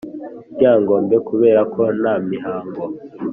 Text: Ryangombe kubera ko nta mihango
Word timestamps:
Ryangombe 0.53 1.15
kubera 1.27 1.61
ko 1.73 1.81
nta 1.99 2.13
mihango 2.29 2.83